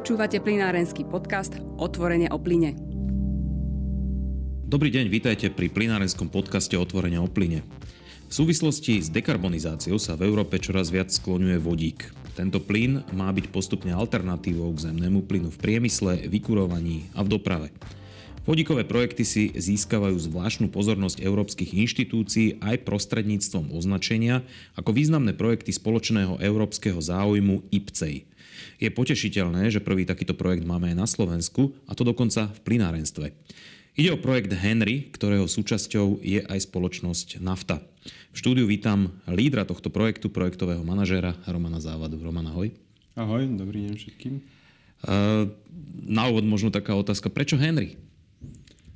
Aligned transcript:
Počúvate 0.00 0.40
plinárenský 0.40 1.04
podcast 1.04 1.60
Otvorenie 1.76 2.32
o 2.32 2.40
plyne. 2.40 2.72
Dobrý 4.64 4.88
deň, 4.88 5.12
vítajte 5.12 5.52
pri 5.52 5.68
plinárenskom 5.68 6.32
podcaste 6.32 6.72
Otvorenie 6.72 7.20
o 7.20 7.28
plyne. 7.28 7.60
V 8.24 8.32
súvislosti 8.32 9.04
s 9.04 9.12
dekarbonizáciou 9.12 10.00
sa 10.00 10.16
v 10.16 10.24
Európe 10.24 10.56
čoraz 10.56 10.88
viac 10.88 11.12
skloňuje 11.12 11.60
vodík. 11.60 12.16
Tento 12.32 12.64
plyn 12.64 13.04
má 13.12 13.28
byť 13.28 13.52
postupne 13.52 13.92
alternatívou 13.92 14.72
k 14.72 14.88
zemnému 14.88 15.28
plynu 15.28 15.52
v 15.52 15.60
priemysle, 15.60 16.32
vykurovaní 16.32 17.12
a 17.12 17.20
v 17.20 17.36
doprave. 17.36 17.68
Vodíkové 18.40 18.88
projekty 18.88 19.22
si 19.28 19.52
získavajú 19.52 20.16
zvláštnu 20.16 20.72
pozornosť 20.72 21.20
európskych 21.20 21.76
inštitúcií 21.76 22.56
aj 22.64 22.88
prostredníctvom 22.88 23.68
označenia 23.76 24.40
ako 24.80 24.96
významné 24.96 25.36
projekty 25.36 25.76
spoločného 25.76 26.40
európskeho 26.40 26.96
záujmu 26.96 27.68
IPCEI. 27.68 28.24
Je 28.80 28.88
potešiteľné, 28.88 29.68
že 29.68 29.84
prvý 29.84 30.08
takýto 30.08 30.32
projekt 30.32 30.64
máme 30.64 30.88
aj 30.88 30.96
na 30.96 31.04
Slovensku, 31.04 31.76
a 31.84 31.92
to 31.92 32.00
dokonca 32.00 32.48
v 32.48 32.58
plinárenstve. 32.64 33.36
Ide 34.00 34.16
o 34.16 34.22
projekt 34.22 34.56
Henry, 34.56 35.12
ktorého 35.12 35.44
súčasťou 35.44 36.24
je 36.24 36.40
aj 36.40 36.64
spoločnosť 36.64 37.44
Nafta. 37.44 37.84
V 38.32 38.36
štúdiu 38.40 38.64
vítam 38.64 39.20
lídra 39.28 39.68
tohto 39.68 39.92
projektu, 39.92 40.32
projektového 40.32 40.80
manažéra 40.80 41.36
Romana 41.44 41.76
Závadu. 41.76 42.16
Roman, 42.16 42.48
ahoj. 42.48 42.72
Ahoj, 43.20 43.44
dobrý 43.52 43.84
deň 43.84 43.94
všetkým. 44.00 44.34
Na 46.08 46.22
úvod 46.32 46.48
možno 46.48 46.72
taká 46.72 46.96
otázka, 46.96 47.28
prečo 47.28 47.60
Henry? 47.60 48.00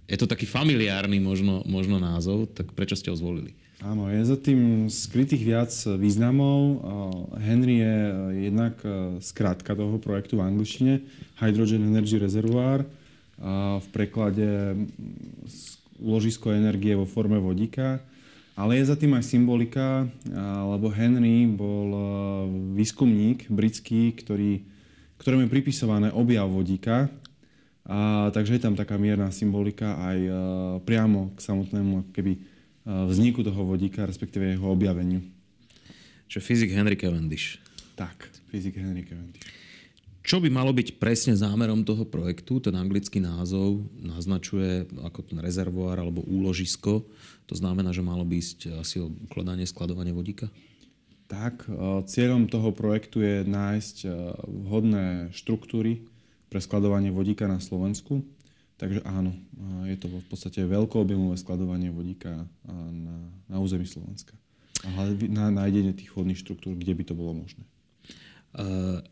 Je 0.05 0.21
to 0.21 0.29
taký 0.29 0.45
familiárny 0.45 1.17
možno, 1.17 1.65
možno 1.65 1.97
názov, 1.97 2.53
tak 2.53 2.77
prečo 2.77 2.93
ste 2.93 3.09
ho 3.09 3.17
zvolili? 3.17 3.57
Áno, 3.85 4.09
je 4.09 4.21
za 4.25 4.37
tým 4.41 4.89
skrytých 4.89 5.43
viac 5.45 5.73
významov. 6.01 6.81
Henry 7.37 7.85
je 7.85 7.97
jednak 8.49 8.77
skrátka 9.21 9.77
toho 9.77 10.01
projektu 10.01 10.41
v 10.41 10.47
angličtine, 10.49 11.05
Hydrogen 11.37 11.89
Energy 11.89 12.17
Reservoir, 12.17 12.85
v 13.81 13.87
preklade 13.93 14.79
ložisko 16.01 16.53
energie 16.53 16.97
vo 16.97 17.05
forme 17.05 17.37
vodíka. 17.37 18.01
Ale 18.55 18.79
je 18.79 18.89
za 18.89 18.97
tým 18.97 19.19
aj 19.19 19.25
symbolika, 19.27 20.07
lebo 20.71 20.87
Henry 20.89 21.45
bol 21.51 21.91
výskumník 22.79 23.51
britský, 23.51 24.15
ktorý, 24.15 24.63
ktorému 25.19 25.45
je 25.45 25.55
pripisované 25.61 26.09
objav 26.15 26.47
vodíka. 26.47 27.11
A, 27.85 28.33
takže 28.33 28.57
je 28.57 28.65
tam 28.65 28.73
taká 28.73 28.97
mierna 28.97 29.29
symbolika 29.29 30.01
aj 30.01 30.19
priamo 30.89 31.37
k 31.37 31.39
samotnému 31.45 32.17
keby 32.17 32.41
vzniku 32.85 33.45
toho 33.45 33.65
vodíka, 33.65 34.09
respektíve 34.09 34.57
jeho 34.57 34.69
objaveniu. 34.73 35.21
Čiže 36.29 36.41
fyzik 36.41 36.71
Henry 36.73 36.97
Cavendish. 36.97 37.61
Tak, 37.97 38.33
fyzik 38.49 38.81
Henry 38.81 39.05
Cavendish. 39.05 39.45
Čo 40.25 40.41
by 40.41 40.49
malo 40.49 40.73
byť 40.73 40.97
presne 40.97 41.37
zámerom 41.37 41.85
toho 41.85 42.09
projektu? 42.09 42.57
Ten 42.57 42.73
anglický 42.81 43.21
názov 43.21 43.85
naznačuje 44.01 44.89
ako 45.05 45.21
ten 45.21 45.37
rezervoár 45.37 46.01
alebo 46.01 46.25
úložisko. 46.25 47.05
To 47.45 47.55
znamená, 47.55 47.93
že 47.93 48.01
malo 48.01 48.25
by 48.25 48.41
ísť 48.41 48.81
asi 48.81 49.05
o 49.05 49.13
ukladanie, 49.13 49.69
skladovanie 49.69 50.17
vodíka? 50.17 50.49
Tak, 51.29 51.69
cieľom 52.09 52.49
toho 52.49 52.73
projektu 52.73 53.21
je 53.21 53.45
nájsť 53.45 53.97
vhodné 54.49 55.29
štruktúry 55.37 56.09
pre 56.55 56.63
skladovanie 56.63 57.11
vodíka 57.11 57.51
na 57.51 57.59
Slovensku. 57.59 58.23
Takže 58.79 59.03
áno, 59.03 59.35
je 59.91 59.99
to 59.99 60.07
v 60.07 60.23
podstate 60.31 60.63
veľkoobjemové 60.63 61.35
skladovanie 61.35 61.91
vodíka 61.91 62.47
na, 62.63 63.19
na 63.51 63.59
území 63.59 63.83
Slovenska. 63.91 64.39
A 64.87 65.11
na 65.27 65.51
nájdenie 65.51 65.99
tých 65.99 66.15
vhodných 66.15 66.39
štruktúr, 66.39 66.79
kde 66.79 66.95
by 66.95 67.03
to 67.03 67.19
bolo 67.19 67.35
možné. 67.35 67.67
Uh, 68.55 69.03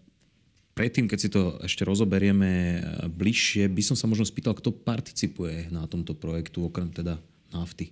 predtým, 0.79 1.11
keď 1.11 1.19
si 1.19 1.35
to 1.35 1.59
ešte 1.67 1.83
rozoberieme 1.83 2.79
bližšie, 3.11 3.67
by 3.67 3.83
som 3.83 3.99
sa 3.99 4.07
možno 4.07 4.23
spýtal, 4.23 4.55
kto 4.55 4.71
participuje 4.71 5.67
na 5.75 5.91
tomto 5.91 6.15
projektu, 6.15 6.63
okrem 6.63 6.95
teda 6.95 7.19
nafty. 7.51 7.91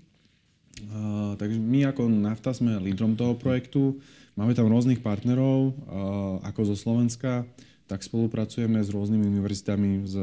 Uh, 0.79 1.35
takže 1.35 1.59
my 1.59 1.91
ako 1.91 2.07
nafta 2.07 2.55
sme 2.55 2.79
lídrom 2.79 3.19
toho 3.19 3.35
projektu. 3.35 3.99
Máme 4.39 4.55
tam 4.55 4.71
rôznych 4.71 5.03
partnerov, 5.03 5.75
uh, 5.75 6.39
ako 6.47 6.71
zo 6.71 6.77
Slovenska, 6.79 7.43
tak 7.91 8.07
spolupracujeme 8.07 8.79
s 8.79 8.95
rôznymi 8.95 9.27
univerzitami 9.27 10.07
z 10.07 10.15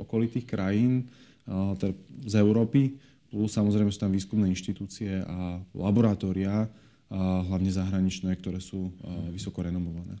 okolitých 0.00 0.48
krajín, 0.48 1.12
teda 1.44 1.92
z 2.24 2.34
Európy, 2.40 2.96
plus 3.28 3.52
samozrejme 3.52 3.92
sú 3.92 4.00
tam 4.00 4.16
výskumné 4.16 4.48
inštitúcie 4.48 5.20
a 5.20 5.60
laboratória, 5.76 6.64
a 7.12 7.44
hlavne 7.44 7.68
zahraničné, 7.68 8.32
ktoré 8.40 8.64
sú 8.64 8.88
vysoko 9.28 9.60
renomované. 9.60 10.16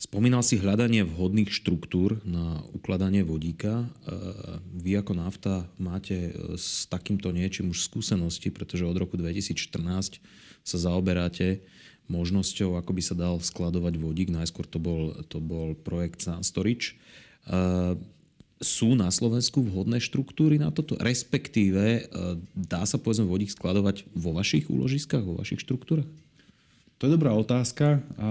Spomínal 0.00 0.40
si 0.40 0.56
hľadanie 0.56 1.04
vhodných 1.04 1.52
štruktúr 1.52 2.24
na 2.24 2.64
ukladanie 2.72 3.20
vodíka. 3.20 3.84
Vy 4.72 4.96
ako 4.96 5.12
nafta 5.12 5.68
máte 5.76 6.32
s 6.56 6.88
takýmto 6.88 7.28
niečím 7.34 7.74
už 7.74 7.84
skúsenosti, 7.84 8.48
pretože 8.48 8.88
od 8.88 8.96
roku 8.96 9.20
2014 9.20 10.22
sa 10.64 10.76
zaoberáte 10.80 11.60
možnosťou, 12.10 12.74
ako 12.74 12.90
by 12.90 13.02
sa 13.06 13.14
dal 13.14 13.38
skladovať 13.38 13.94
vodík. 13.96 14.28
Najskôr 14.34 14.66
to 14.66 14.82
bol, 14.82 15.14
to 15.30 15.38
bol 15.38 15.78
projekt 15.78 16.26
Sun 16.26 16.42
Storage. 16.42 16.98
Uh, 17.46 17.94
sú 18.60 18.92
na 18.98 19.08
Slovensku 19.08 19.64
vhodné 19.64 20.02
štruktúry 20.02 20.60
na 20.60 20.68
toto? 20.74 20.98
Respektíve, 20.98 22.10
uh, 22.10 22.36
dá 22.52 22.82
sa 22.84 22.98
povedzme 22.98 23.30
vodík 23.30 23.54
skladovať 23.54 24.10
vo 24.12 24.34
vašich 24.34 24.68
úložiskách, 24.68 25.22
vo 25.22 25.38
vašich 25.38 25.62
štruktúrach? 25.62 26.10
To 27.00 27.08
je 27.08 27.16
dobrá 27.16 27.32
otázka 27.32 28.04
a 28.20 28.28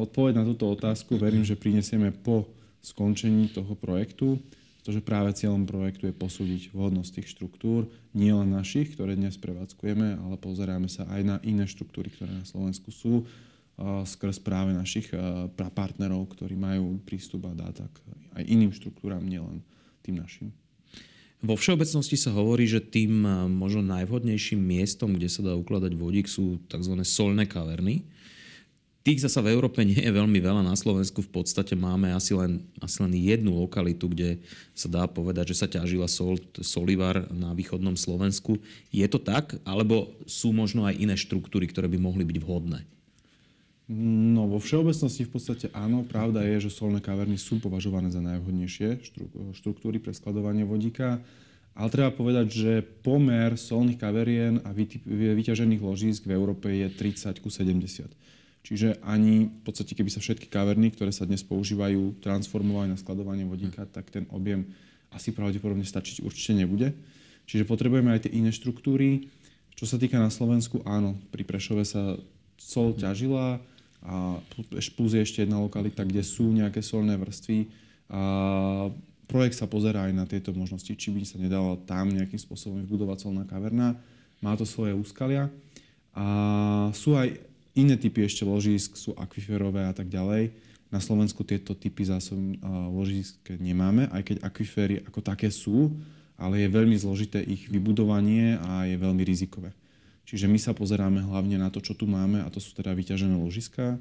odpoveď 0.00 0.40
na 0.40 0.44
túto 0.48 0.64
otázku 0.64 1.20
verím, 1.20 1.44
že 1.44 1.60
prinesieme 1.60 2.08
po 2.08 2.48
skončení 2.80 3.52
toho 3.52 3.76
projektu 3.76 4.40
pretože 4.88 5.04
práve 5.04 5.36
cieľom 5.36 5.68
projektu 5.68 6.08
je 6.08 6.16
posúdiť 6.16 6.72
vhodnosť 6.72 7.20
tých 7.20 7.28
štruktúr, 7.36 7.92
nie 8.16 8.32
len 8.32 8.56
našich, 8.56 8.96
ktoré 8.96 9.20
dnes 9.20 9.36
prevádzkujeme, 9.36 10.16
ale 10.16 10.40
pozeráme 10.40 10.88
sa 10.88 11.04
aj 11.12 11.28
na 11.28 11.36
iné 11.44 11.68
štruktúry, 11.68 12.08
ktoré 12.08 12.32
na 12.32 12.48
Slovensku 12.48 12.88
sú, 12.88 13.28
skrz 14.08 14.40
práve 14.40 14.72
našich 14.72 15.12
partnerov, 15.52 16.32
ktorí 16.32 16.56
majú 16.56 17.04
prístup 17.04 17.44
a 17.46 17.52
dáta 17.52 17.84
aj 18.32 18.48
iným 18.48 18.72
štruktúram, 18.72 19.20
nielen 19.20 19.60
tým 20.00 20.24
našim. 20.24 20.56
Vo 21.44 21.60
všeobecnosti 21.60 22.16
sa 22.16 22.32
hovorí, 22.32 22.64
že 22.64 22.80
tým 22.80 23.28
možno 23.44 23.84
najvhodnejším 23.84 24.56
miestom, 24.56 25.20
kde 25.20 25.28
sa 25.28 25.44
dá 25.44 25.52
ukladať 25.52 26.00
vodík, 26.00 26.32
sú 26.32 26.64
tzv. 26.64 26.96
solné 27.04 27.44
kaverny. 27.44 28.08
Tých 29.08 29.24
zasa 29.24 29.40
v 29.40 29.56
Európe 29.56 29.80
nie 29.88 30.04
je 30.04 30.12
veľmi 30.12 30.36
veľa. 30.36 30.60
Na 30.60 30.76
Slovensku 30.76 31.24
v 31.24 31.40
podstate 31.40 31.72
máme 31.72 32.12
asi 32.12 32.36
len, 32.36 32.60
asi 32.76 33.00
len 33.00 33.16
jednu 33.16 33.56
lokalitu, 33.56 34.04
kde 34.04 34.36
sa 34.76 34.84
dá 34.84 35.08
povedať, 35.08 35.56
že 35.56 35.64
sa 35.64 35.64
ťažila 35.64 36.04
sol, 36.04 36.36
solivar 36.60 37.24
na 37.32 37.56
východnom 37.56 37.96
Slovensku. 37.96 38.60
Je 38.92 39.08
to 39.08 39.16
tak? 39.16 39.56
Alebo 39.64 40.12
sú 40.28 40.52
možno 40.52 40.84
aj 40.84 41.00
iné 41.00 41.16
štruktúry, 41.16 41.64
ktoré 41.72 41.88
by 41.88 41.96
mohli 41.96 42.20
byť 42.20 42.36
vhodné? 42.36 42.84
No, 44.36 44.44
vo 44.44 44.60
všeobecnosti 44.60 45.24
v 45.24 45.32
podstate 45.32 45.66
áno. 45.72 46.04
Pravda 46.04 46.44
je, 46.44 46.68
že 46.68 46.76
solné 46.76 47.00
kaverny 47.00 47.40
sú 47.40 47.64
považované 47.64 48.12
za 48.12 48.20
najvhodnejšie 48.20 49.08
štruktúry 49.56 50.04
pre 50.04 50.12
skladovanie 50.12 50.68
vodíka. 50.68 51.16
Ale 51.72 51.88
treba 51.88 52.12
povedať, 52.12 52.52
že 52.52 52.72
pomer 52.84 53.56
solných 53.56 53.96
kaverien 53.96 54.60
a 54.68 54.76
vyťažených 54.76 55.80
ložísk 55.80 56.28
v 56.28 56.36
Európe 56.36 56.68
je 56.68 56.92
30 56.92 57.40
ku 57.40 57.48
70. 57.48 58.36
Čiže 58.68 59.00
ani 59.00 59.48
v 59.48 59.62
podstate, 59.64 59.96
keby 59.96 60.12
sa 60.12 60.20
všetky 60.20 60.52
kaverny, 60.52 60.92
ktoré 60.92 61.08
sa 61.08 61.24
dnes 61.24 61.40
používajú, 61.40 62.20
transformovali 62.20 62.92
na 62.92 63.00
skladovanie 63.00 63.48
vodíka, 63.48 63.88
tak 63.88 64.12
ten 64.12 64.28
objem 64.28 64.68
asi 65.08 65.32
pravdepodobne 65.32 65.88
stačiť 65.88 66.20
určite 66.20 66.52
nebude. 66.52 66.92
Čiže 67.48 67.64
potrebujeme 67.64 68.12
aj 68.12 68.28
tie 68.28 68.36
iné 68.36 68.52
štruktúry. 68.52 69.32
Čo 69.72 69.88
sa 69.88 69.96
týka 69.96 70.20
na 70.20 70.28
Slovensku, 70.28 70.84
áno, 70.84 71.16
pri 71.32 71.48
Prešove 71.48 71.80
sa 71.88 72.20
sol 72.60 72.92
ťažila 72.92 73.56
a 74.04 74.36
plus 74.68 75.16
je 75.16 75.24
ešte 75.24 75.48
jedna 75.48 75.64
lokalita, 75.64 76.04
kde 76.04 76.20
sú 76.20 76.52
nejaké 76.52 76.84
solné 76.84 77.16
vrstvy. 77.16 77.72
A 78.12 78.20
projekt 79.24 79.56
sa 79.56 79.64
pozerá 79.64 80.04
aj 80.06 80.12
na 80.12 80.28
tieto 80.28 80.52
možnosti, 80.52 80.92
či 80.92 81.08
by 81.08 81.24
sa 81.24 81.40
nedala 81.40 81.80
tam 81.88 82.12
nejakým 82.12 82.36
spôsobom 82.36 82.84
vybudovať 82.84 83.24
solná 83.24 83.48
kaverna. 83.48 83.96
Má 84.44 84.52
to 84.60 84.68
svoje 84.68 84.92
úskalia. 84.92 85.48
A 86.12 86.92
sú 86.92 87.16
aj 87.16 87.47
Iné 87.78 87.94
typy 87.94 88.26
ešte 88.26 88.42
ložisk 88.42 88.98
sú 88.98 89.14
akviferové 89.14 89.86
a 89.86 89.94
tak 89.94 90.10
ďalej. 90.10 90.50
Na 90.90 90.98
Slovensku 90.98 91.46
tieto 91.46 91.78
typy 91.78 92.02
zásob 92.02 92.34
ložisk 92.90 93.38
nemáme, 93.54 94.10
aj 94.10 94.34
keď 94.34 94.36
akviféry 94.42 94.94
ako 95.06 95.22
také 95.22 95.46
sú, 95.54 95.94
ale 96.34 96.66
je 96.66 96.74
veľmi 96.74 96.98
zložité 96.98 97.38
ich 97.38 97.70
vybudovanie 97.70 98.58
a 98.58 98.82
je 98.90 98.98
veľmi 98.98 99.22
rizikové. 99.22 99.70
Čiže 100.26 100.50
my 100.50 100.58
sa 100.58 100.74
pozeráme 100.74 101.22
hlavne 101.22 101.54
na 101.54 101.70
to, 101.70 101.78
čo 101.78 101.94
tu 101.94 102.10
máme, 102.10 102.42
a 102.42 102.50
to 102.50 102.58
sú 102.58 102.74
teda 102.74 102.90
vyťažené 102.98 103.38
ložiska, 103.38 103.94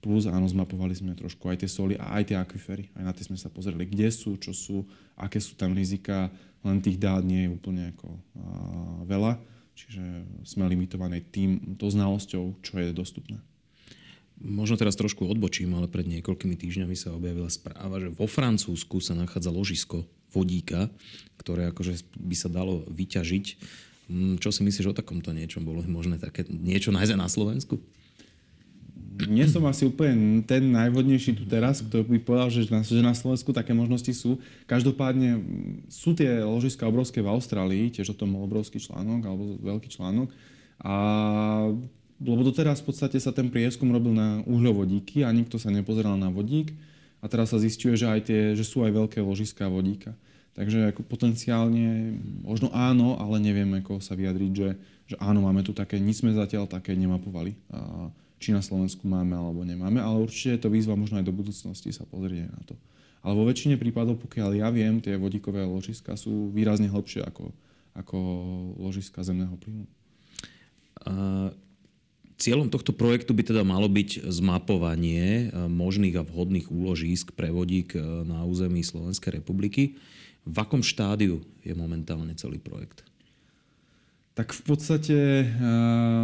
plus 0.00 0.24
áno, 0.24 0.48
zmapovali 0.48 0.96
sme 0.96 1.12
trošku 1.12 1.52
aj 1.52 1.66
tie 1.66 1.70
soli 1.70 2.00
a 2.00 2.16
aj 2.16 2.32
tie 2.32 2.36
akviféry. 2.38 2.88
Aj 2.96 3.04
na 3.04 3.12
tie 3.12 3.28
sme 3.28 3.36
sa 3.36 3.52
pozreli, 3.52 3.84
kde 3.84 4.08
sú, 4.08 4.40
čo 4.40 4.56
sú, 4.56 4.88
aké 5.20 5.36
sú 5.36 5.52
tam 5.52 5.76
rizika, 5.76 6.32
len 6.64 6.80
tých 6.80 6.96
dát 6.96 7.20
nie 7.20 7.44
je 7.44 7.52
úplne 7.52 7.92
ako, 7.92 8.08
a, 8.08 8.18
veľa 9.04 9.57
Čiže 9.78 10.02
sme 10.42 10.66
limitovaní 10.66 11.22
tým, 11.22 11.78
to 11.78 11.86
znalosťou, 11.86 12.58
čo 12.66 12.72
je 12.82 12.90
dostupné. 12.90 13.38
Možno 14.38 14.74
teraz 14.74 14.98
trošku 14.98 15.26
odbočím, 15.26 15.74
ale 15.78 15.86
pred 15.86 16.06
niekoľkými 16.06 16.58
týždňami 16.58 16.94
sa 16.98 17.14
objavila 17.14 17.46
správa, 17.46 18.02
že 18.02 18.10
vo 18.10 18.26
Francúzsku 18.26 18.98
sa 18.98 19.14
nachádza 19.14 19.54
ložisko 19.54 20.02
vodíka, 20.34 20.90
ktoré 21.38 21.70
akože 21.70 22.02
by 22.18 22.34
sa 22.34 22.50
dalo 22.50 22.82
vyťažiť. 22.90 23.46
Mm, 24.10 24.42
čo 24.42 24.50
si 24.50 24.66
myslíš 24.66 24.90
o 24.90 24.98
takomto 24.98 25.30
niečom? 25.30 25.62
Bolo 25.62 25.82
možné 25.86 26.18
také 26.18 26.42
niečo 26.50 26.90
nájsť 26.90 27.14
na 27.14 27.30
Slovensku? 27.30 27.78
Nie 29.26 29.46
som 29.50 29.66
asi 29.66 29.88
úplne 29.88 30.46
ten 30.46 30.62
najvhodnejší 30.70 31.34
tu 31.34 31.44
teraz, 31.48 31.82
kto 31.82 32.06
by 32.06 32.22
povedal, 32.22 32.48
že 32.54 32.70
na, 32.70 32.86
že 32.86 33.02
na 33.02 33.16
Slovensku 33.16 33.50
také 33.50 33.74
možnosti 33.74 34.14
sú. 34.14 34.38
Každopádne 34.70 35.42
sú 35.90 36.14
tie 36.14 36.44
ložiska 36.46 36.86
obrovské 36.86 37.18
v 37.18 37.32
Austrálii, 37.34 37.90
tiež 37.90 38.14
o 38.14 38.18
tom 38.18 38.38
bol 38.38 38.46
obrovský 38.46 38.78
článok, 38.78 39.20
alebo 39.26 39.58
veľký 39.58 39.90
článok. 39.90 40.30
A 40.78 40.94
lebo 42.18 42.42
doteraz 42.42 42.82
v 42.82 42.90
podstate 42.90 43.18
sa 43.22 43.30
ten 43.30 43.46
prieskum 43.46 43.94
robil 43.94 44.10
na 44.10 44.42
uhľovodíky 44.42 45.22
a 45.22 45.30
nikto 45.30 45.54
sa 45.54 45.70
nepozeral 45.70 46.18
na 46.18 46.34
vodík. 46.34 46.74
A 47.22 47.30
teraz 47.30 47.54
sa 47.54 47.62
zistuje, 47.62 47.94
že, 47.94 48.10
aj 48.10 48.20
tie, 48.26 48.42
že 48.58 48.66
sú 48.66 48.82
aj 48.82 48.94
veľké 48.94 49.18
ložiská 49.22 49.70
vodíka. 49.70 50.14
Takže 50.58 50.90
ako 50.90 51.06
potenciálne 51.06 52.18
možno 52.42 52.74
áno, 52.74 53.14
ale 53.22 53.38
neviem 53.38 53.70
ako 53.78 54.02
sa 54.02 54.18
vyjadriť, 54.18 54.52
že, 54.54 54.70
že 55.14 55.16
áno, 55.22 55.46
máme 55.46 55.62
tu 55.62 55.70
také, 55.70 56.02
nic 56.02 56.18
sme 56.18 56.34
zatiaľ 56.34 56.66
také 56.66 56.98
nemapovali. 56.98 57.54
A 57.70 58.10
či 58.38 58.54
na 58.54 58.62
Slovensku 58.62 59.04
máme 59.06 59.34
alebo 59.34 59.66
nemáme, 59.66 59.98
ale 59.98 60.22
určite 60.22 60.58
je 60.58 60.62
to 60.66 60.72
výzva 60.72 60.94
možno 60.94 61.18
aj 61.18 61.26
do 61.26 61.34
budúcnosti 61.34 61.90
sa 61.90 62.06
pozrieť 62.06 62.50
na 62.50 62.62
to. 62.66 62.74
Ale 63.26 63.34
vo 63.34 63.44
väčšine 63.50 63.74
prípadov, 63.76 64.22
pokiaľ 64.22 64.62
ja 64.62 64.70
viem, 64.70 65.02
tie 65.02 65.18
vodíkové 65.18 65.66
ložiska 65.66 66.14
sú 66.14 66.54
výrazne 66.54 66.86
hlbšie 66.86 67.26
ako, 67.26 67.50
ako 67.98 68.16
ložiska 68.78 69.26
zemného 69.26 69.58
plynu. 69.58 69.84
Uh, 71.02 71.50
cieľom 72.38 72.70
tohto 72.70 72.94
projektu 72.94 73.34
by 73.34 73.42
teda 73.42 73.66
malo 73.66 73.90
byť 73.90 74.30
zmapovanie 74.30 75.50
možných 75.66 76.22
a 76.22 76.26
vhodných 76.26 76.70
úložísk 76.70 77.34
pre 77.34 77.50
vodík 77.50 77.98
na 78.24 78.46
území 78.46 78.86
Slovenskej 78.86 79.42
republiky. 79.42 79.98
V 80.46 80.56
akom 80.56 80.80
štádiu 80.80 81.42
je 81.66 81.74
momentálne 81.74 82.32
celý 82.38 82.62
projekt? 82.62 83.02
Tak 84.38 84.54
v 84.54 84.62
podstate 84.70 85.18
eh, 85.18 85.46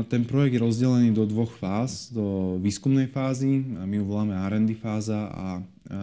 ten 0.06 0.22
projekt 0.22 0.54
je 0.54 0.62
rozdelený 0.62 1.10
do 1.10 1.26
dvoch 1.26 1.50
fáz. 1.50 2.14
Do 2.14 2.54
výskumnej 2.62 3.10
fázy, 3.10 3.58
my 3.66 3.90
ju 3.90 4.04
voláme 4.06 4.38
R&D 4.38 4.78
fáza 4.78 5.34
a, 5.34 5.58
a 5.90 6.00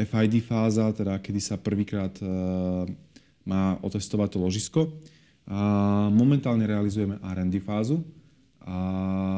FID 0.00 0.40
fáza, 0.40 0.88
teda 0.96 1.20
kedy 1.20 1.40
sa 1.44 1.60
prvýkrát 1.60 2.10
má 3.46 3.78
otestovať 3.84 4.28
to 4.34 4.38
ložisko. 4.42 4.80
Momentálne 6.10 6.66
realizujeme 6.66 7.22
R&D 7.22 7.62
fázu, 7.62 8.02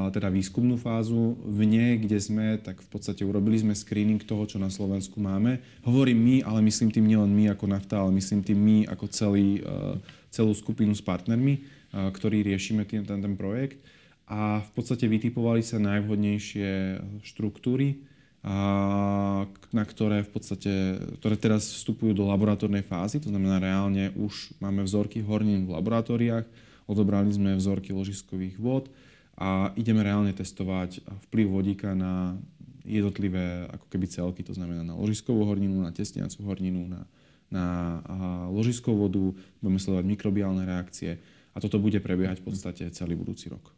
teda 0.09 0.33
výskumnú 0.33 0.81
fázu. 0.81 1.37
V 1.45 1.61
nej, 1.69 2.01
kde 2.01 2.17
sme, 2.17 2.57
tak 2.57 2.81
v 2.81 2.89
podstate 2.89 3.21
urobili 3.21 3.61
sme 3.61 3.77
screening 3.77 4.25
toho, 4.25 4.49
čo 4.49 4.57
na 4.57 4.73
Slovensku 4.73 5.21
máme. 5.21 5.61
Hovorím 5.85 6.19
my, 6.25 6.37
ale 6.49 6.65
myslím 6.65 6.89
tým 6.89 7.05
nielen 7.05 7.29
my 7.29 7.53
ako 7.53 7.69
nafta, 7.69 8.01
ale 8.01 8.17
myslím 8.17 8.41
tým 8.41 8.59
my 8.65 8.77
ako 8.89 9.05
celý 9.13 9.61
celú 10.33 10.57
skupinu 10.57 10.97
s 10.97 11.05
partnermi, 11.05 11.61
ktorí 11.93 12.41
riešime 12.41 12.89
ten, 12.89 13.05
ten, 13.05 13.21
ten 13.21 13.35
projekt. 13.37 13.79
A 14.33 14.65
v 14.65 14.71
podstate 14.73 15.05
vytipovali 15.05 15.61
sa 15.61 15.77
najvhodnejšie 15.77 16.99
štruktúry, 17.21 18.01
a, 18.43 19.47
na 19.71 19.85
ktoré 19.87 20.25
v 20.27 20.31
podstate, 20.33 20.73
ktoré 21.21 21.39
teraz 21.39 21.69
vstupujú 21.79 22.11
do 22.17 22.27
laboratórnej 22.27 22.83
fázy, 22.83 23.23
to 23.23 23.31
znamená 23.31 23.63
reálne 23.63 24.11
už 24.19 24.57
máme 24.59 24.83
vzorky 24.83 25.23
hornín 25.23 25.69
v 25.69 25.79
laboratóriách, 25.79 26.49
odobrali 26.91 27.31
sme 27.31 27.55
vzorky 27.55 27.95
ložiskových 27.95 28.59
vod 28.59 28.91
a 29.39 29.71
ideme 29.79 30.03
reálne 30.03 30.35
testovať 30.35 31.07
vplyv 31.31 31.47
vodíka 31.55 31.95
na 31.95 32.35
jednotlivé 32.83 33.71
ako 33.71 33.87
keby 33.87 34.07
celky, 34.11 34.43
to 34.43 34.59
znamená 34.59 34.83
na 34.83 34.99
ložiskovú 34.99 35.47
horninu, 35.47 35.79
na 35.79 35.95
tesniacu 35.95 36.43
horninu, 36.43 36.83
na 36.91 37.07
na 37.53 38.01
ložiskovú 38.49 39.07
vodu, 39.07 39.25
budeme 39.61 39.79
sledovať 39.79 40.07
mikrobiálne 40.09 40.65
reakcie 40.65 41.21
a 41.53 41.61
toto 41.61 41.77
bude 41.77 42.01
prebiehať 42.01 42.41
v 42.41 42.47
podstate 42.49 42.89
celý 42.97 43.13
budúci 43.13 43.53
rok. 43.53 43.71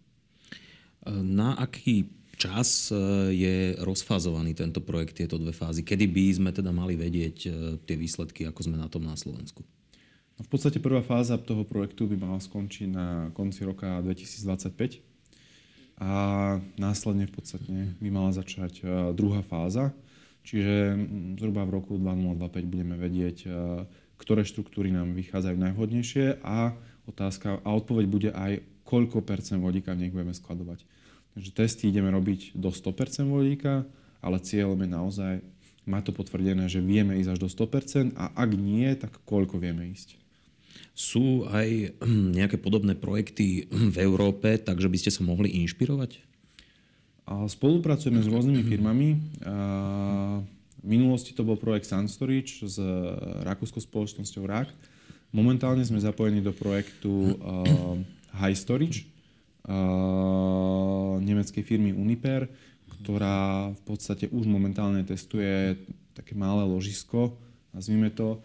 Na 1.10 1.58
aký 1.58 2.08
čas 2.36 2.90
e, 2.90 2.96
je 3.32 3.56
rozfázovaný 3.80 4.54
tento 4.54 4.82
projekt, 4.82 5.16
tieto 5.22 5.38
dve 5.38 5.54
fázy? 5.54 5.86
Kedy 5.86 6.06
by 6.10 6.24
sme 6.34 6.50
teda 6.50 6.74
mali 6.74 6.98
vedieť 6.98 7.36
e, 7.46 7.50
tie 7.82 7.96
výsledky, 7.96 8.44
ako 8.44 8.60
sme 8.66 8.76
na 8.76 8.90
tom 8.90 9.06
na 9.06 9.14
Slovensku? 9.14 9.62
No 10.34 10.42
v 10.42 10.50
podstate 10.50 10.82
prvá 10.82 11.00
fáza 11.00 11.38
toho 11.38 11.62
projektu 11.62 12.10
by 12.10 12.18
mala 12.18 12.42
skončiť 12.42 12.88
na 12.90 13.30
konci 13.38 13.62
roka 13.62 14.02
2025 14.02 14.98
a 16.02 16.10
následne 16.74 17.30
v 17.30 17.34
podstate 17.38 17.94
by 18.02 18.08
mala 18.10 18.34
začať 18.34 18.82
e, 18.82 19.14
druhá 19.14 19.46
fáza, 19.46 19.94
Čiže 20.44 20.94
mm, 20.94 21.40
zhruba 21.40 21.64
v 21.64 21.74
roku 21.80 21.96
2025 21.96 22.68
budeme 22.68 22.94
vedieť, 23.00 23.36
e, 23.44 23.48
ktoré 24.20 24.44
štruktúry 24.44 24.92
nám 24.92 25.16
vychádzajú 25.16 25.56
najvhodnejšie 25.56 26.44
a 26.44 26.76
otázka 27.08 27.64
a 27.64 27.68
odpoveď 27.72 28.06
bude 28.06 28.30
aj, 28.30 28.60
koľko 28.84 29.24
percent 29.24 29.64
vodíka 29.64 29.96
v 29.96 30.06
nich 30.06 30.12
budeme 30.12 30.36
skladovať. 30.36 30.84
Takže 31.34 31.50
testy 31.50 31.90
ideme 31.90 32.12
robiť 32.12 32.54
do 32.54 32.70
100% 32.70 33.26
vodíka, 33.26 33.88
ale 34.20 34.38
cieľom 34.38 34.78
je 34.78 34.88
naozaj 34.88 35.34
mať 35.84 36.02
to 36.08 36.12
potvrdené, 36.16 36.68
že 36.68 36.80
vieme 36.80 37.16
ísť 37.20 37.36
až 37.36 37.38
do 37.44 37.48
100% 37.48 38.16
a 38.16 38.32
ak 38.32 38.50
nie, 38.56 38.88
tak 38.96 39.20
koľko 39.24 39.60
vieme 39.60 39.88
ísť. 39.92 40.16
Sú 40.94 41.48
aj 41.50 41.98
hm, 41.98 42.36
nejaké 42.36 42.56
podobné 42.60 42.94
projekty 42.94 43.66
hm, 43.66 43.92
v 43.92 43.96
Európe, 44.04 44.60
takže 44.60 44.88
by 44.88 44.98
ste 45.00 45.10
sa 45.10 45.26
mohli 45.26 45.52
inšpirovať? 45.64 46.33
Spolupracujeme 47.24 48.20
s 48.20 48.28
rôznymi 48.28 48.62
firmami. 48.68 49.08
V 50.80 50.86
minulosti 50.86 51.32
to 51.32 51.40
bol 51.40 51.56
projekt 51.56 51.88
Sun 51.88 52.04
Storage 52.04 52.60
s 52.68 52.76
rakúskou 53.40 53.80
spoločnosťou 53.80 54.44
RAK. 54.44 54.68
Momentálne 55.32 55.80
sme 55.82 55.98
zapojení 55.98 56.44
do 56.44 56.54
projektu 56.54 57.34
uh, 57.34 57.98
High 58.38 58.54
Storage 58.54 59.02
uh, 59.66 61.18
nemeckej 61.18 61.64
firmy 61.66 61.90
Uniper, 61.90 62.46
ktorá 63.02 63.72
v 63.74 63.82
podstate 63.82 64.30
už 64.30 64.46
momentálne 64.46 65.02
testuje 65.02 65.74
také 66.14 66.38
malé 66.38 66.62
ložisko, 66.62 67.34
nazvime 67.74 68.14
to, 68.14 68.38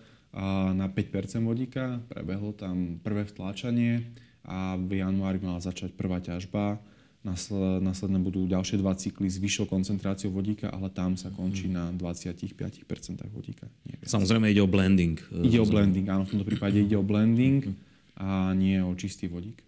na 0.74 0.86
5% 0.86 1.42
vodíka. 1.42 2.02
Prebehlo 2.06 2.54
tam 2.54 3.02
prvé 3.02 3.25
vtláčanie 3.25 4.14
a 4.46 4.78
v 4.78 5.02
januári 5.02 5.42
mala 5.42 5.62
začať 5.62 5.94
prvá 5.94 6.22
ťažba 6.22 6.78
Následne 7.19 8.16
budú 8.24 8.48
ďalšie 8.48 8.80
dva 8.80 8.95
cykly 8.95 9.27
s 9.27 9.44
vyššou 9.44 9.68
koncentráciou 9.68 10.31
vodíka, 10.31 10.72
ale 10.72 10.88
tam 10.88 11.20
sa 11.20 11.27
končí 11.27 11.67
na 11.67 11.91
25% 11.91 12.88
vodíka. 13.36 13.67
Samozrejme 14.08 14.48
ide 14.48 14.63
o 14.63 14.72
blending. 14.72 15.20
E, 15.27 15.51
ide 15.51 15.60
o 15.60 15.67
blending, 15.67 16.08
áno, 16.08 16.24
v 16.24 16.32
tomto 16.32 16.48
prípade 16.48 16.79
ide 16.79 16.96
o 16.96 17.03
blending 17.03 17.75
a 18.15 18.55
nie 18.55 18.79
o 18.79 18.96
čistý 18.96 19.27
vodík. 19.27 19.60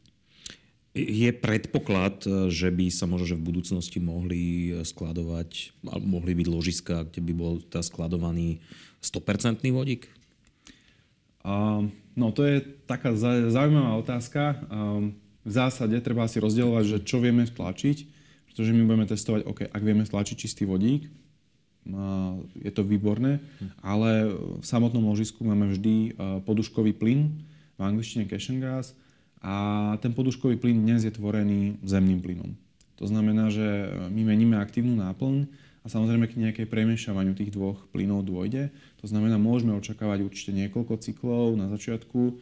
Je 0.96 1.28
predpoklad, 1.36 2.24
e, 2.24 2.48
že 2.48 2.72
by 2.72 2.88
sa 2.88 3.04
možno 3.04 3.36
že 3.36 3.36
v 3.36 3.44
budúcnosti 3.44 4.00
mohli 4.00 4.72
skladovať, 4.88 5.76
alebo 5.92 6.08
mohli 6.08 6.32
byť 6.32 6.48
ložiska, 6.48 6.96
kde 7.12 7.20
by 7.20 7.34
bol 7.36 7.60
teda 7.68 7.84
skladovaný 7.84 8.64
100% 9.04 9.60
vodík? 9.76 10.08
Uh, 11.44 11.90
no 12.16 12.32
to 12.32 12.48
je 12.48 12.64
taká 12.88 13.12
zaujímavá 13.52 13.98
otázka. 14.00 14.62
Uh, 14.70 15.12
v 15.42 15.52
zásade 15.52 15.98
treba 16.02 16.30
si 16.30 16.38
rozdielovať, 16.38 16.84
že 16.86 16.98
čo 17.02 17.18
vieme 17.18 17.46
stlačiť, 17.46 17.98
pretože 18.52 18.76
my 18.76 18.84
budeme 18.84 19.08
testovať, 19.08 19.42
OK, 19.48 19.60
ak 19.66 19.82
vieme 19.82 20.04
stlačiť 20.06 20.36
čistý 20.38 20.68
vodík, 20.68 21.08
je 22.62 22.72
to 22.72 22.86
výborné, 22.86 23.42
ale 23.82 24.30
v 24.62 24.66
samotnom 24.66 25.02
ložisku 25.02 25.42
máme 25.42 25.74
vždy 25.74 26.14
poduškový 26.46 26.94
plyn, 26.94 27.42
v 27.78 27.82
angličtine 27.82 28.30
and 28.30 28.62
gas, 28.62 28.94
a 29.42 29.98
ten 29.98 30.14
poduškový 30.14 30.62
plyn 30.62 30.86
dnes 30.86 31.02
je 31.02 31.10
tvorený 31.10 31.82
zemným 31.82 32.22
plynom. 32.22 32.54
To 33.02 33.10
znamená, 33.10 33.50
že 33.50 33.90
my 34.14 34.22
meníme 34.22 34.62
aktívnu 34.62 34.94
náplň 34.94 35.50
a 35.82 35.90
samozrejme 35.90 36.30
k 36.30 36.38
nejakej 36.38 36.70
premiešavaniu 36.70 37.34
tých 37.34 37.50
dvoch 37.50 37.90
plynov 37.90 38.30
dôjde. 38.30 38.70
To 39.02 39.10
znamená, 39.10 39.42
môžeme 39.42 39.74
očakávať 39.74 40.22
určite 40.22 40.54
niekoľko 40.54 41.02
cyklov 41.02 41.58
na 41.58 41.66
začiatku, 41.74 42.38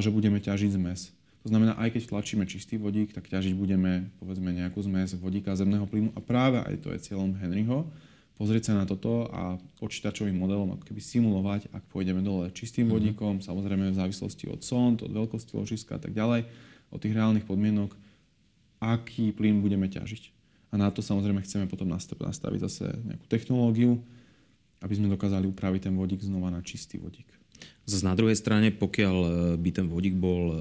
že 0.00 0.08
budeme 0.08 0.40
ťažiť 0.40 0.80
zmes. 0.80 1.12
To 1.40 1.48
znamená, 1.48 1.72
aj 1.80 1.96
keď 1.96 2.12
tlačíme 2.12 2.44
čistý 2.44 2.76
vodík, 2.76 3.16
tak 3.16 3.24
ťažiť 3.24 3.56
budeme 3.56 4.12
povedzme 4.20 4.52
nejakú 4.52 4.76
zmes 4.84 5.16
vodíka 5.16 5.56
zemného 5.56 5.88
plynu 5.88 6.12
a 6.12 6.20
práve 6.20 6.60
aj 6.60 6.84
to 6.84 6.92
je 6.92 7.00
cieľom 7.00 7.32
Henryho, 7.40 7.88
pozrieť 8.36 8.72
sa 8.72 8.74
na 8.76 8.84
toto 8.84 9.28
a 9.32 9.56
počítačovým 9.80 10.36
modelom 10.36 10.76
ako 10.76 10.84
keby 10.84 11.00
simulovať, 11.00 11.72
ak 11.72 11.84
pôjdeme 11.88 12.20
dole 12.20 12.52
čistým 12.52 12.88
mm-hmm. 12.88 12.96
vodíkom, 12.96 13.34
samozrejme 13.40 13.92
v 13.92 14.00
závislosti 14.00 14.52
od 14.52 14.60
sond, 14.60 15.00
od 15.00 15.12
veľkosti 15.12 15.56
ložiska 15.56 15.96
a 15.96 16.00
tak 16.00 16.12
ďalej, 16.12 16.44
od 16.92 16.98
tých 17.00 17.16
reálnych 17.16 17.48
podmienok, 17.48 17.92
aký 18.80 19.32
plyn 19.32 19.64
budeme 19.64 19.88
ťažiť. 19.88 20.32
A 20.72 20.80
na 20.80 20.92
to 20.92 21.00
samozrejme 21.04 21.40
chceme 21.44 21.68
potom 21.68 21.88
nastaviť 21.88 22.60
zase 22.64 22.84
nejakú 23.04 23.28
technológiu, 23.28 24.00
aby 24.80 24.92
sme 24.96 25.12
dokázali 25.12 25.44
upraviť 25.48 25.88
ten 25.88 25.94
vodík 25.96 26.24
znova 26.24 26.48
na 26.48 26.64
čistý 26.64 26.96
vodík. 26.96 27.39
Zase 27.90 28.06
na 28.06 28.14
druhej 28.14 28.38
strane, 28.38 28.70
pokiaľ 28.70 29.16
e, 29.18 29.28
by 29.58 29.70
ten 29.74 29.86
vodík 29.90 30.14
bol 30.14 30.54
e, 30.54 30.56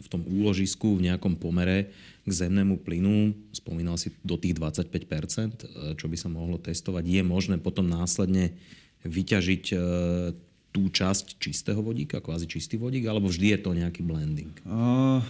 v 0.00 0.06
tom 0.08 0.24
úložisku 0.24 0.96
v 0.96 1.12
nejakom 1.12 1.36
pomere 1.36 1.92
k 2.24 2.30
zemnému 2.32 2.80
plynu, 2.80 3.36
spomínal 3.52 4.00
si 4.00 4.16
do 4.24 4.40
tých 4.40 4.56
25%, 4.56 6.00
čo 6.00 6.06
by 6.08 6.16
sa 6.16 6.32
mohlo 6.32 6.56
testovať, 6.56 7.04
je 7.04 7.20
možné 7.20 7.60
potom 7.60 7.84
následne 7.84 8.56
vyťažiť 9.04 9.76
tú 10.74 10.90
časť 10.90 11.38
čistého 11.38 11.78
vodíka, 11.78 12.18
kvázi 12.18 12.50
čistý 12.50 12.74
vodík, 12.74 13.06
alebo 13.06 13.30
vždy 13.30 13.54
je 13.54 13.58
to 13.62 13.70
nejaký 13.78 14.02
blending? 14.02 14.50
Uh, 14.66 15.22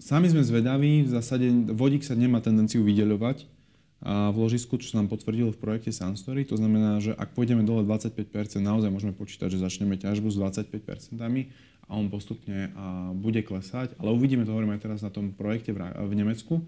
sami 0.00 0.32
sme 0.32 0.40
zvedaví, 0.40 1.04
v 1.04 1.10
zásade 1.12 1.44
vodík 1.76 2.00
sa 2.00 2.16
nemá 2.16 2.40
tendenciu 2.40 2.80
vydeľovať, 2.80 3.44
v 4.06 4.36
ložisku, 4.38 4.78
čo 4.78 4.94
sa 4.94 5.02
nám 5.02 5.10
potvrdilo 5.10 5.50
v 5.50 5.58
projekte 5.58 5.90
Sunstory. 5.90 6.46
To 6.46 6.54
znamená, 6.54 7.02
že 7.02 7.10
ak 7.10 7.34
pôjdeme 7.34 7.66
dole 7.66 7.82
25%, 7.82 8.62
naozaj 8.62 8.86
môžeme 8.94 9.10
počítať, 9.10 9.50
že 9.50 9.58
začneme 9.58 9.98
ťažbu 9.98 10.30
s 10.30 10.38
25% 10.38 11.18
a 11.86 11.90
on 11.90 12.06
postupne 12.06 12.70
bude 13.18 13.42
klesať. 13.42 13.98
Ale 13.98 14.14
uvidíme, 14.14 14.46
to 14.46 14.54
hovoríme 14.54 14.78
aj 14.78 14.82
teraz 14.86 15.02
na 15.02 15.10
tom 15.10 15.34
projekte 15.34 15.74
v, 15.74 16.14
Nemecku, 16.14 16.62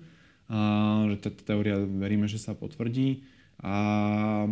že 1.06 1.16
tá 1.22 1.30
teória 1.30 1.78
veríme, 1.78 2.26
že 2.26 2.42
sa 2.42 2.58
potvrdí. 2.58 3.22
A 3.62 4.50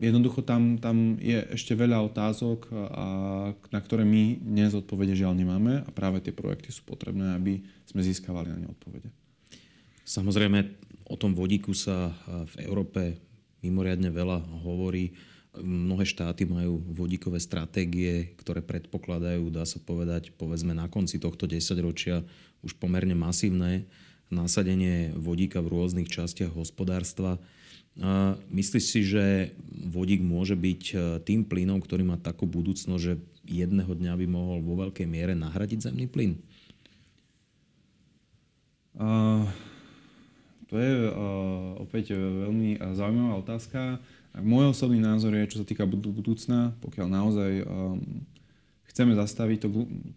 Jednoducho 0.00 0.40
tam, 0.40 0.80
tam 0.80 1.20
je 1.20 1.44
ešte 1.52 1.76
veľa 1.76 2.00
otázok, 2.08 2.72
a, 2.72 3.06
na 3.52 3.80
ktoré 3.84 4.08
my 4.08 4.40
dnes 4.40 4.72
odpovede 4.72 5.12
žiaľ 5.12 5.36
nemáme 5.36 5.84
a 5.84 5.90
práve 5.92 6.24
tie 6.24 6.32
projekty 6.32 6.72
sú 6.72 6.88
potrebné, 6.88 7.36
aby 7.36 7.60
sme 7.84 8.00
získavali 8.00 8.48
na 8.48 8.64
ne 8.64 8.72
odpovede. 8.72 9.12
Samozrejme, 10.08 10.58
o 11.04 11.20
tom 11.20 11.36
vodíku 11.36 11.76
sa 11.76 12.16
v 12.26 12.54
Európe 12.64 13.20
mimoriadne 13.60 14.08
veľa 14.08 14.40
hovorí. 14.64 15.12
Mnohé 15.60 16.08
štáty 16.08 16.48
majú 16.48 16.80
vodíkové 16.96 17.36
stratégie, 17.36 18.32
ktoré 18.40 18.64
predpokladajú, 18.64 19.52
dá 19.52 19.68
sa 19.68 19.82
povedať, 19.82 20.32
povedzme 20.32 20.72
na 20.72 20.88
konci 20.88 21.20
tohto 21.20 21.44
desaťročia 21.44 22.24
už 22.64 22.78
pomerne 22.80 23.12
masívne 23.12 23.84
nasadenie 24.30 25.12
vodíka 25.18 25.58
v 25.60 25.74
rôznych 25.74 26.08
častiach 26.08 26.54
hospodárstva. 26.54 27.42
Myslíš 28.48 28.84
si, 28.86 29.00
že 29.02 29.52
vodík 29.90 30.22
môže 30.22 30.54
byť 30.54 30.82
e, 30.94 30.96
tým 31.26 31.42
plynom, 31.42 31.82
ktorý 31.82 32.06
má 32.06 32.16
takú 32.16 32.46
budúcnosť, 32.46 33.02
že 33.02 33.18
jedného 33.44 33.90
dňa 33.90 34.14
by 34.14 34.26
mohol 34.30 34.62
vo 34.62 34.86
veľkej 34.86 35.04
miere 35.10 35.34
nahradiť 35.34 35.90
zemný 35.90 36.06
plyn? 36.06 36.38
Uh, 38.94 39.42
to 40.70 40.78
je 40.78 40.92
uh, 41.08 41.82
opäť 41.82 42.14
veľmi 42.14 42.78
zaujímavá 42.94 43.42
otázka. 43.42 43.98
Môj 44.38 44.70
osobný 44.70 45.02
názor 45.02 45.34
je, 45.34 45.50
čo 45.50 45.60
sa 45.60 45.66
týka 45.66 45.82
budúcna, 45.88 46.70
pokiaľ 46.78 47.06
naozaj 47.10 47.52
um, 47.66 47.98
chceme 48.86 49.18
zastaviť 49.18 49.66
to 49.66 49.68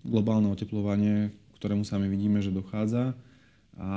globálne 0.05 0.53
oteplovanie, 0.53 1.33
ktorému 1.57 1.81
sami 1.81 2.05
vidíme, 2.05 2.37
že 2.43 2.53
dochádza, 2.53 3.17
a, 3.73 3.91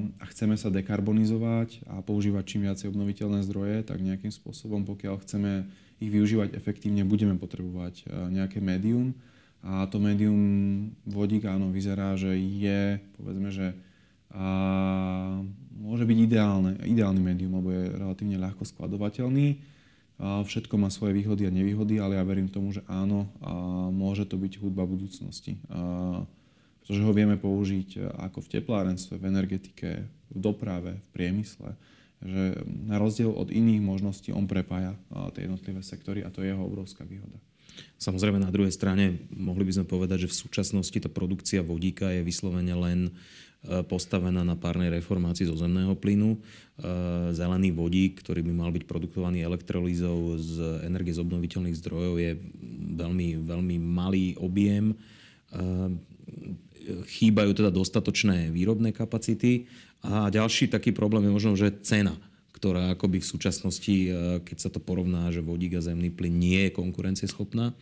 a 0.00 0.24
chceme 0.32 0.56
sa 0.56 0.72
dekarbonizovať 0.72 1.84
a 1.84 2.00
používať 2.00 2.44
čím 2.48 2.64
viacej 2.64 2.88
obnoviteľné 2.88 3.44
zdroje, 3.44 3.84
tak 3.84 4.00
nejakým 4.00 4.32
spôsobom, 4.32 4.88
pokiaľ 4.88 5.20
chceme 5.20 5.68
ich 6.00 6.08
využívať 6.08 6.56
efektívne, 6.56 7.04
budeme 7.04 7.36
potrebovať 7.36 8.02
e, 8.02 8.32
nejaké 8.32 8.64
médium. 8.64 9.12
A 9.62 9.86
to 9.86 10.02
médium 10.02 10.40
vodík, 11.06 11.46
áno, 11.46 11.70
vyzerá, 11.70 12.16
že 12.16 12.34
je, 12.34 12.98
povedzme, 13.20 13.52
že 13.52 13.76
a, 14.32 15.44
môže 15.76 16.08
byť 16.08 16.18
ideálne, 16.18 16.72
ideálny 16.80 17.20
médium, 17.20 17.60
lebo 17.60 17.68
je 17.68 17.92
relatívne 17.92 18.40
ľahko 18.40 18.64
skladovateľný. 18.64 19.60
A 20.22 20.40
všetko 20.40 20.78
má 20.80 20.88
svoje 20.88 21.18
výhody 21.18 21.44
a 21.44 21.52
nevýhody, 21.52 22.00
ale 22.00 22.16
ja 22.16 22.24
verím 22.24 22.48
tomu, 22.48 22.72
že 22.72 22.80
áno, 22.88 23.28
a 23.44 23.52
môže 23.92 24.24
to 24.24 24.40
byť 24.40 24.56
hudba 24.56 24.88
budúcnosti. 24.88 25.60
A, 25.68 26.24
pretože 26.82 27.06
ho 27.06 27.14
vieme 27.14 27.38
použiť 27.38 27.88
e, 27.94 27.98
ako 28.26 28.42
v 28.42 28.50
teplárenstve, 28.58 29.14
v 29.22 29.28
energetike, 29.30 29.88
v 30.34 30.38
doprave, 30.42 30.98
v 30.98 31.08
priemysle. 31.14 31.78
Že 32.22 32.42
na 32.90 32.98
rozdiel 32.98 33.30
od 33.30 33.54
iných 33.54 33.82
možností 33.82 34.34
on 34.34 34.50
prepája 34.50 34.98
e, 34.98 34.98
tie 35.30 35.46
jednotlivé 35.46 35.86
sektory 35.86 36.26
a 36.26 36.28
to 36.34 36.42
je 36.42 36.50
jeho 36.50 36.66
obrovská 36.66 37.06
výhoda. 37.06 37.38
Samozrejme, 38.02 38.42
na 38.42 38.50
druhej 38.50 38.74
strane 38.74 39.30
mohli 39.30 39.62
by 39.62 39.78
sme 39.78 39.86
povedať, 39.86 40.26
že 40.26 40.32
v 40.34 40.40
súčasnosti 40.42 40.98
tá 40.98 41.06
produkcia 41.06 41.62
vodíka 41.62 42.10
je 42.10 42.26
vyslovene 42.26 42.74
len 42.74 43.00
e, 43.06 43.10
postavená 43.86 44.42
na 44.42 44.58
párnej 44.58 44.90
reformácii 44.90 45.46
zo 45.46 45.54
zemného 45.54 45.94
plynu. 45.94 46.34
Zelený 47.30 47.70
vodík, 47.78 48.26
ktorý 48.26 48.42
by 48.42 48.52
mal 48.58 48.74
byť 48.74 48.90
produkovaný 48.90 49.46
elektrolízou 49.46 50.34
z 50.40 50.82
energie 50.82 51.14
z 51.14 51.22
obnoviteľných 51.22 51.78
zdrojov, 51.78 52.18
je 52.18 52.32
veľmi, 52.98 53.38
veľmi 53.38 53.76
malý 53.78 54.34
objem 54.40 54.98
chýbajú 57.06 57.50
teda 57.54 57.70
dostatočné 57.70 58.50
výrobné 58.50 58.92
kapacity. 58.92 59.70
A 60.02 60.28
ďalší 60.28 60.66
taký 60.66 60.90
problém 60.90 61.30
je 61.30 61.32
možno, 61.34 61.52
že 61.54 61.70
cena, 61.86 62.18
ktorá 62.54 62.94
akoby 62.94 63.22
v 63.22 63.30
súčasnosti, 63.30 63.96
e, 64.06 64.08
keď 64.42 64.56
sa 64.58 64.70
to 64.70 64.82
porovná, 64.82 65.30
že 65.30 65.42
vodík 65.42 65.78
a 65.78 65.82
zemný 65.82 66.10
plyn 66.10 66.34
nie 66.34 66.66
je 66.66 66.74
konkurencieschopná. 66.74 67.74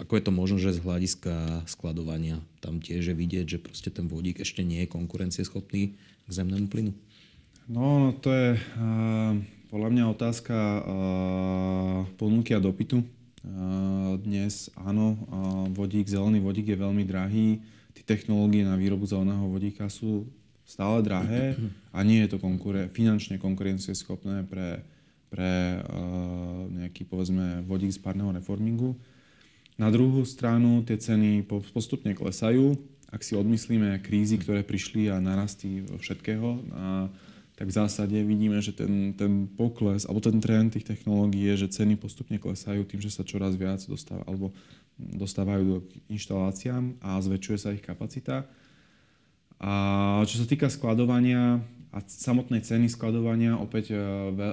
Ako 0.00 0.16
je 0.16 0.24
to 0.24 0.32
možno, 0.32 0.56
že 0.56 0.76
z 0.76 0.84
hľadiska 0.84 1.64
skladovania 1.68 2.40
tam 2.64 2.80
tiež 2.80 3.12
je 3.12 3.16
vidieť, 3.16 3.46
že 3.56 3.58
proste 3.60 3.92
ten 3.92 4.08
vodík 4.08 4.40
ešte 4.40 4.64
nie 4.64 4.84
je 4.84 4.92
konkurencieschopný 4.92 5.92
k 6.24 6.30
zemnému 6.30 6.72
plynu? 6.72 6.92
No, 7.68 8.08
no 8.08 8.10
to 8.16 8.32
je 8.32 8.48
uh, 8.56 9.36
podľa 9.68 9.88
mňa 9.92 10.04
otázka 10.10 10.56
uh, 10.56 11.98
ponuky 12.16 12.56
a 12.56 12.60
dopytu. 12.64 13.04
Uh, 13.40 14.16
dnes 14.24 14.72
áno, 14.74 15.16
uh, 15.16 15.64
vodík, 15.72 16.08
zelený 16.08 16.40
vodík 16.40 16.72
je 16.72 16.78
veľmi 16.80 17.04
drahý 17.04 17.60
tie 18.00 18.16
technológie 18.16 18.64
na 18.64 18.80
výrobu 18.80 19.04
zeleného 19.04 19.44
vodíka 19.52 19.92
sú 19.92 20.24
stále 20.64 21.04
drahé 21.04 21.58
a 21.92 22.00
nie 22.00 22.24
je 22.24 22.32
to 22.32 22.38
konkuren- 22.40 22.88
finančne 22.88 23.36
konkurencieschopné 23.36 24.48
pre, 24.48 24.80
pre 25.28 25.82
uh, 25.82 26.64
nejaký, 26.70 27.04
povedzme, 27.04 27.60
vodík 27.68 27.92
z 27.92 28.00
párneho 28.00 28.32
reformingu. 28.32 28.96
Na 29.76 29.92
druhú 29.92 30.22
stranu 30.24 30.80
tie 30.86 30.96
ceny 30.96 31.44
postupne 31.48 32.16
klesajú. 32.16 32.78
Ak 33.10 33.26
si 33.26 33.34
odmyslíme 33.34 33.98
krízy, 34.06 34.38
ktoré 34.38 34.62
prišli 34.62 35.10
a 35.10 35.18
narastí 35.18 35.82
všetkého, 35.98 36.62
a, 36.70 37.10
tak 37.58 37.66
v 37.68 37.76
zásade 37.76 38.16
vidíme, 38.22 38.62
že 38.62 38.70
ten, 38.70 39.12
ten 39.18 39.50
pokles 39.50 40.06
alebo 40.06 40.22
ten 40.22 40.38
trend 40.38 40.78
tých 40.78 40.86
technológií 40.86 41.50
je, 41.50 41.66
že 41.66 41.82
ceny 41.82 41.98
postupne 41.98 42.38
klesajú 42.38 42.86
tým, 42.86 43.02
že 43.02 43.10
sa 43.10 43.26
čoraz 43.26 43.58
viac 43.58 43.82
dostáva, 43.84 44.22
alebo 44.30 44.54
dostávajú 45.16 45.84
k 45.84 45.90
inštaláciám 46.12 47.00
a 47.00 47.20
zväčšuje 47.20 47.58
sa 47.58 47.74
ich 47.74 47.84
kapacita. 47.84 48.44
A 49.60 49.72
čo 50.24 50.40
sa 50.40 50.46
týka 50.48 50.72
skladovania 50.72 51.60
a 51.90 51.98
samotnej 52.06 52.62
ceny 52.62 52.86
skladovania, 52.86 53.58
opäť 53.58 53.92
e, 53.92 53.98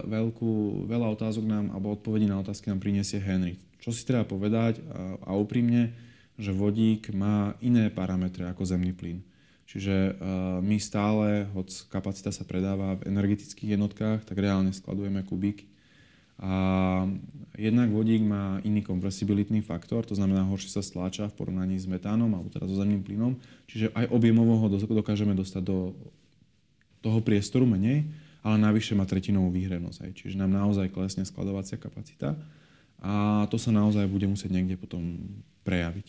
veľkú, 0.04 0.84
veľa 0.90 1.08
otázok 1.14 1.46
nám, 1.46 1.66
alebo 1.72 1.94
odpovedí 1.94 2.26
na 2.26 2.42
otázky 2.42 2.74
nám 2.74 2.82
priniesie 2.82 3.22
Henry. 3.22 3.62
Čo 3.78 3.94
si 3.94 4.04
treba 4.04 4.26
povedať 4.26 4.82
a, 4.90 5.32
a 5.32 5.32
úprimne, 5.38 5.94
že 6.36 6.50
vodík 6.52 7.14
má 7.14 7.54
iné 7.62 7.94
parametre 7.94 8.46
ako 8.50 8.66
zemný 8.66 8.92
plyn. 8.92 9.22
Čiže 9.68 10.16
uh, 10.16 10.64
my 10.64 10.80
stále, 10.80 11.44
hoď 11.52 11.92
kapacita 11.92 12.32
sa 12.32 12.48
predáva 12.48 12.96
v 12.96 13.12
energetických 13.12 13.76
jednotkách, 13.76 14.24
tak 14.24 14.40
reálne 14.40 14.72
skladujeme 14.72 15.28
kubíky 15.28 15.68
a 16.38 16.54
jednak 17.58 17.90
vodík 17.90 18.22
má 18.22 18.62
iný 18.62 18.86
kompresibilitný 18.86 19.66
faktor, 19.66 20.06
to 20.06 20.14
znamená 20.14 20.46
horšie 20.46 20.70
sa 20.70 20.86
stláča 20.86 21.34
v 21.34 21.38
porovnaní 21.38 21.82
s 21.82 21.90
metánom 21.90 22.30
alebo 22.30 22.54
teda 22.54 22.70
so 22.70 22.78
zemným 22.78 23.02
plynom, 23.02 23.34
čiže 23.66 23.90
aj 23.98 24.14
objemovo 24.14 24.54
ho 24.62 24.68
dokážeme 24.70 25.34
dostať 25.34 25.66
do 25.66 25.98
toho 27.02 27.20
priestoru 27.26 27.66
menej, 27.66 28.06
ale 28.46 28.62
navyše 28.62 28.94
má 28.94 29.10
tretinovú 29.10 29.50
výhrenosť. 29.50 30.00
Aj. 30.06 30.12
Čiže 30.14 30.38
nám 30.38 30.54
naozaj 30.54 30.94
klesne 30.94 31.26
skladovacia 31.26 31.82
kapacita 31.82 32.38
a 33.02 33.46
to 33.50 33.58
sa 33.58 33.74
naozaj 33.74 34.06
bude 34.06 34.30
musieť 34.30 34.54
niekde 34.54 34.78
potom 34.78 35.18
prejaviť. 35.66 36.08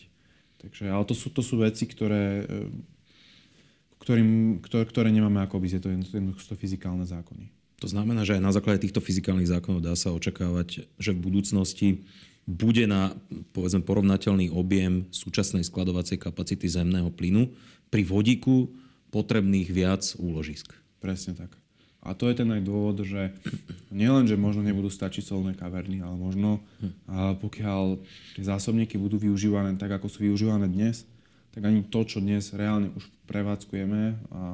Takže, 0.59 0.91
ale 0.91 1.03
to 1.09 1.15
sú, 1.17 1.33
to 1.33 1.41
sú 1.41 1.57
veci, 1.63 1.87
ktoré, 1.89 2.45
ktorým, 3.97 4.61
ktoré, 4.61 4.83
ktoré 4.85 5.09
nemáme 5.09 5.41
ako 5.41 5.57
by 5.57 5.67
je 5.71 5.81
to 5.81 5.89
jednoducho 5.89 6.53
fyzikálne 6.53 7.07
zákony. 7.07 7.58
To 7.79 7.87
znamená, 7.87 8.27
že 8.27 8.35
aj 8.35 8.43
na 8.43 8.51
základe 8.51 8.83
týchto 8.83 8.99
fyzikálnych 8.99 9.47
zákonov 9.47 9.79
dá 9.79 9.95
sa 9.95 10.11
očakávať, 10.11 10.87
že 10.99 11.11
v 11.15 11.23
budúcnosti 11.23 11.87
bude 12.43 12.83
na 12.89 13.15
povedzme, 13.53 13.85
porovnateľný 13.85 14.51
objem 14.51 15.07
súčasnej 15.13 15.63
skladovacej 15.63 16.17
kapacity 16.19 16.65
zemného 16.65 17.13
plynu 17.13 17.53
pri 17.87 18.01
vodíku 18.03 18.73
potrebných 19.13 19.69
viac 19.69 20.03
úložisk. 20.17 20.73
Presne 20.99 21.37
tak. 21.37 21.55
A 21.99 22.15
to 22.15 22.31
je 22.31 22.39
ten 22.39 22.47
aj 22.47 22.63
dôvod, 22.63 23.03
že 23.03 23.35
nielen, 23.91 24.23
že 24.23 24.39
možno 24.39 24.63
nebudú 24.63 24.87
stačiť 24.87 25.19
solné 25.19 25.51
kaverny, 25.51 25.99
ale 25.99 26.15
možno 26.15 26.63
pokiaľ 27.43 27.99
tie 28.39 28.43
zásobníky 28.43 28.95
budú 28.95 29.19
využívané 29.19 29.75
tak, 29.75 29.99
ako 29.99 30.07
sú 30.07 30.23
využívané 30.23 30.71
dnes, 30.71 31.03
tak 31.51 31.67
ani 31.67 31.83
to, 31.83 32.01
čo 32.07 32.23
dnes 32.23 32.55
reálne 32.55 32.89
už 32.95 33.03
prevádzkujeme 33.27 34.01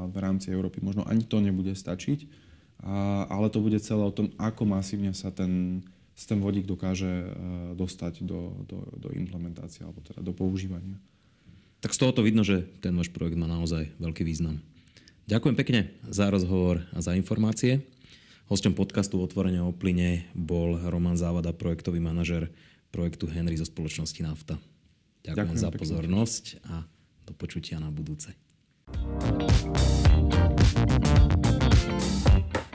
v 0.09 0.15
rámci 0.17 0.49
Európy, 0.49 0.81
možno 0.81 1.05
ani 1.05 1.21
to 1.21 1.37
nebude 1.37 1.77
stačiť 1.77 2.43
a, 2.85 3.25
ale 3.27 3.49
to 3.49 3.59
bude 3.59 3.81
celé 3.81 4.05
o 4.05 4.13
tom, 4.13 4.29
ako 4.37 4.69
masívne 4.69 5.11
sa 5.11 5.33
ten 5.33 5.81
ten 6.15 6.39
vodík 6.39 6.63
dokáže 6.63 7.11
dostať 7.75 8.23
do, 8.23 8.63
do, 8.63 8.87
do 8.95 9.11
implementácie 9.11 9.83
alebo 9.83 9.99
teda 9.99 10.23
do 10.23 10.31
používania. 10.31 10.95
Tak 11.83 11.91
z 11.91 11.99
tohoto 11.99 12.23
vidno, 12.23 12.47
že 12.47 12.63
ten 12.79 12.95
váš 12.95 13.11
projekt 13.11 13.35
má 13.35 13.51
naozaj 13.51 13.91
veľký 13.99 14.23
význam. 14.23 14.63
Ďakujem 15.27 15.55
pekne 15.59 15.91
za 16.07 16.31
rozhovor 16.31 16.87
a 16.95 17.03
za 17.03 17.19
informácie. 17.19 17.83
Hosťom 18.47 18.77
podcastu 18.79 19.19
Otvorenia 19.19 19.67
o 19.67 19.75
plyne 19.75 20.23
bol 20.31 20.79
Roman 20.87 21.19
Závada, 21.19 21.51
projektový 21.51 21.99
manažer 21.99 22.47
projektu 22.95 23.27
Henry 23.27 23.59
zo 23.59 23.67
spoločnosti 23.67 24.21
Nafta. 24.23 24.55
Ďakujem, 25.27 25.35
Ďakujem 25.35 25.59
za 25.59 25.69
pekne. 25.73 25.81
pozornosť 25.83 26.43
a 26.69 26.75
do 27.27 27.33
počutia 27.35 27.75
na 27.83 27.91
budúce. 27.91 28.31